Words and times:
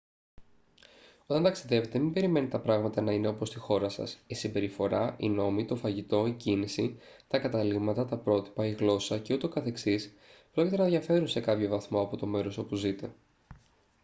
όταν 1.25 1.43
ταξιδεύετε 1.43 1.99
μην 1.99 2.13
περιμένετε 2.13 2.51
τα 2.51 2.59
πράγματα 2.63 3.01
να 3.01 3.11
είναι 3.11 3.27
όπως 3.27 3.47
στη 3.47 3.57
χώρα 3.57 3.89
σας 3.89 4.19
η 4.27 4.35
συμπεριφορά 4.35 5.15
οι 5.17 5.29
νόμοι 5.29 5.65
το 5.65 5.75
φαγητό 5.75 6.25
η 6.27 6.31
κίνηση 6.31 6.97
τα 7.27 7.39
καταλύματα 7.39 8.05
τα 8.05 8.17
πρότυπα 8.17 8.65
η 8.65 8.71
γλώσσα 8.71 9.19
και 9.19 9.33
ούτω 9.33 9.49
καθεξής 9.49 10.13
πρόκειται 10.53 10.77
να 10.77 10.85
διαφέρουν 10.85 11.27
σε 11.27 11.39
κάποιον 11.39 11.69
βαθμό 11.69 12.01
από 12.01 12.17
το 12.17 12.25
μέρος 12.25 12.57
όπου 12.57 12.75
ζείτε 12.75 13.13